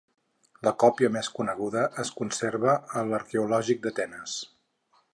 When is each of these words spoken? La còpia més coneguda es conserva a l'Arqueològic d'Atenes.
La 0.67 0.71
còpia 0.83 1.09
més 1.17 1.29
coneguda 1.41 1.85
es 2.05 2.13
conserva 2.21 2.75
a 3.03 3.07
l'Arqueològic 3.13 3.87
d'Atenes. 3.89 4.39